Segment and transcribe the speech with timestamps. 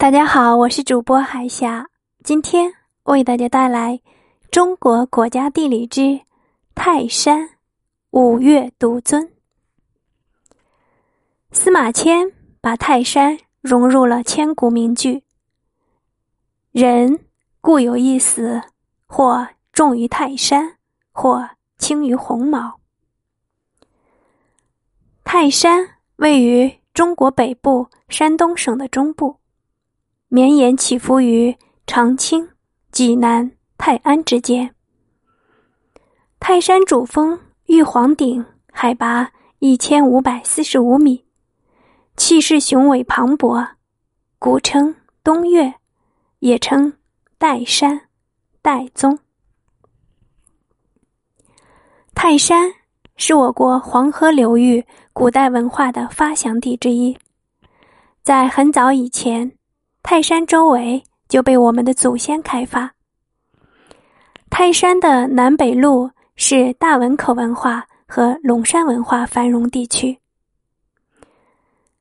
[0.00, 1.90] 大家好，我是主播海霞，
[2.24, 3.98] 今天为大家带来
[4.50, 6.22] 《中国国家地理之
[6.74, 7.50] 泰山
[8.08, 9.22] 五岳独尊》。
[11.52, 12.32] 司马迁
[12.62, 15.22] 把泰山融入了千古名句
[16.72, 17.26] ：“人
[17.60, 18.62] 固有一死，
[19.06, 20.78] 或重于泰山，
[21.12, 21.46] 或
[21.76, 22.80] 轻于鸿毛。”
[25.24, 25.86] 泰山
[26.16, 29.39] 位于中国北部山东省的中部。
[30.32, 31.56] 绵延起伏于
[31.88, 32.50] 长清、
[32.92, 34.72] 济南、泰安之间。
[36.38, 41.24] 泰山主峰玉皇顶海拔一千五百四十五米，
[42.16, 43.70] 气势雄伟磅礴，
[44.38, 44.94] 古称
[45.24, 45.74] 东岳，
[46.38, 46.92] 也称
[47.40, 48.02] 岱山、
[48.62, 49.18] 岱宗。
[52.14, 52.70] 泰山
[53.16, 57.18] 是我国黄河流域古代文化的发祥地之一，
[58.22, 59.56] 在很早以前。
[60.02, 62.92] 泰山周围就被我们的祖先开发。
[64.48, 70.18] 泰山的南北麓是大汶口文化和龙山文化繁荣地区。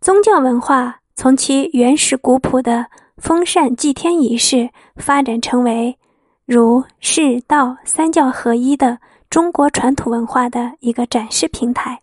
[0.00, 2.86] 宗教文化从其原始古朴的
[3.18, 5.98] 封禅祭天仪式，发展成为
[6.46, 12.00] 儒释道三教合一的中国传统文化的一个展示平台，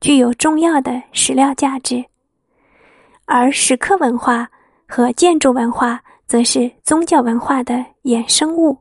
[0.00, 2.04] 具有重要的史料价值。
[3.24, 4.48] 而石刻文化。
[4.94, 8.76] 和建筑文化则是宗教文化的衍生物。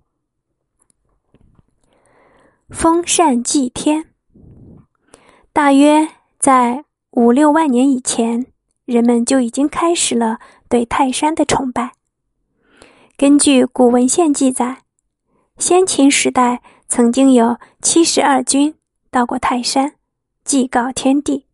[2.69, 4.07] 封禅祭天，
[5.53, 6.05] 大约
[6.37, 8.45] 在五六万年以前，
[8.83, 11.93] 人们就已经开始了对泰山的崇拜。
[13.15, 14.79] 根据古文献记载，
[15.59, 18.75] 先秦时代曾经有七十二君
[19.09, 19.95] 到过泰山，
[20.43, 21.45] 祭告天地。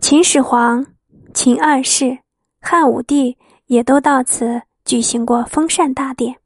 [0.00, 0.86] 秦始皇、
[1.34, 2.21] 秦二世。
[2.64, 6.36] 汉武帝也都到此举行过封禅大典。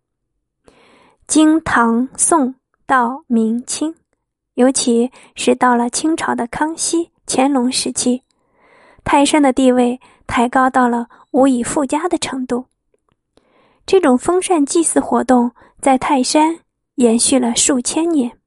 [1.27, 2.55] 经唐、宋
[2.86, 3.95] 到明清，
[4.55, 8.22] 尤其是到了清朝的康熙、乾隆时期，
[9.05, 12.65] 泰山的地位抬高到了无以复加的程度。
[13.84, 16.60] 这种封禅祭祀活动在泰山
[16.94, 18.38] 延续了数千年。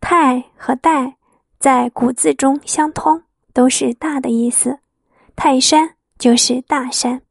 [0.00, 1.14] 泰和岱
[1.58, 3.22] 在古字中相通，
[3.52, 4.78] 都是大的意思。
[5.40, 7.22] 泰山就是大山。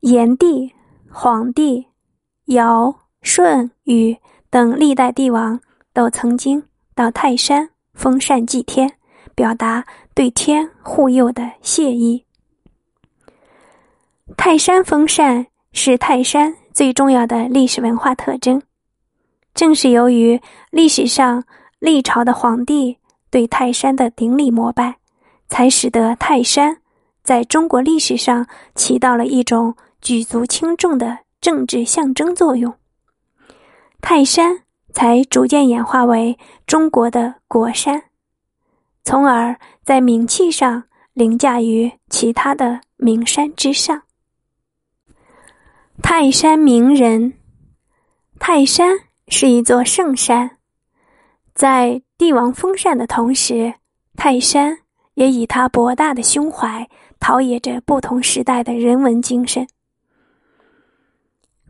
[0.00, 0.72] 炎帝、
[1.10, 1.86] 黄帝、
[2.46, 4.16] 尧、舜、禹
[4.48, 5.60] 等历代帝王
[5.92, 6.62] 都曾经
[6.94, 8.90] 到泰山封禅祭天，
[9.34, 12.24] 表达对天护佑的谢意。
[14.34, 18.62] 泰山封禅是泰山最重要的历史文化特征。
[19.52, 21.44] 正是由于历史上
[21.78, 22.96] 历朝的皇帝
[23.30, 24.96] 对泰山的顶礼膜拜。
[25.48, 26.80] 才使得泰山
[27.22, 32.74] 在中国历史上起到了一种举足轻重的政治象征作用，
[34.00, 38.02] 泰山才逐渐演化为中国的国山，
[39.04, 44.02] 从而在名气上凌驾于其他的名山之上。
[46.02, 47.34] 泰山名人，
[48.38, 48.98] 泰山
[49.28, 50.58] 是一座圣山，
[51.54, 53.74] 在帝王封禅的同时，
[54.16, 54.78] 泰山。
[55.18, 59.66] 也以他博大的胸怀，陶冶着不同时代的人文精神。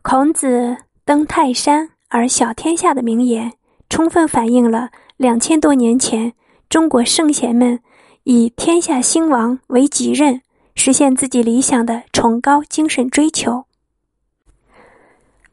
[0.03, 3.53] 孔子登泰山而小天下的名言，
[3.89, 6.33] 充分反映了两千多年前
[6.69, 7.79] 中国圣贤们
[8.23, 10.43] 以天下兴亡为己任，
[10.75, 13.65] 实现自己理想的崇高精神追求。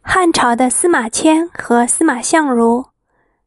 [0.02, 2.84] 汉朝的司马迁和司马相如，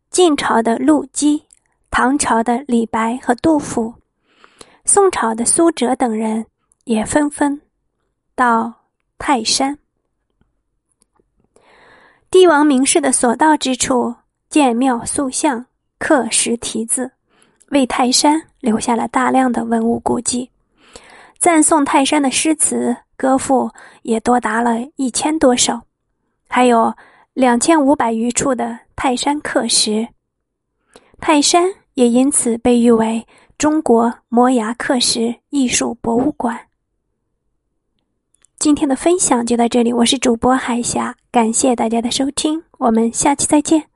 [0.09, 1.43] 晋朝的陆机，
[1.91, 3.98] 唐朝的李白和杜甫。
[4.91, 6.47] 宋朝的苏辙等人
[6.85, 7.61] 也纷纷
[8.33, 8.73] 到
[9.19, 9.77] 泰山。
[12.31, 14.15] 帝王名士的所到之处，
[14.49, 15.63] 建庙塑像、
[15.99, 17.11] 刻石题字，
[17.67, 20.49] 为泰山留下了大量的文物古迹。
[21.37, 23.69] 赞颂泰山的诗词歌赋
[24.01, 25.79] 也多达了一千多首，
[26.47, 26.91] 还有
[27.33, 30.07] 两千五百余处的泰山刻石。
[31.21, 33.27] 泰山也因此被誉为。
[33.57, 36.57] 中国摩崖刻石艺术博物馆。
[38.57, 43.88] 今天的分享就到这里，我是主播海霞，感谢大家的收听，我们下期再见。